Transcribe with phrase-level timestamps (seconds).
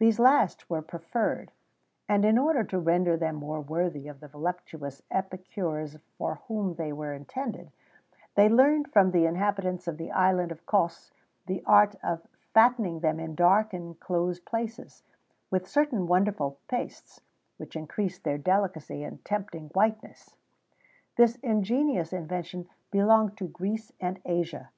[0.00, 1.52] These last were preferred,
[2.08, 6.92] and, in order to render them more worthy of the voluptuous epicures for whom they
[6.92, 7.70] were intended,
[8.34, 11.12] they learned from the inhabitants of the island of Cos
[11.46, 15.04] the art of fattening them in dark and closed places,
[15.48, 17.20] with certain wonderful pastes,
[17.56, 20.36] which increased their delicacy and tempting whiteness.[XVII
[21.14, 24.70] 12] This ingenious invention belonged to Greece and Asia.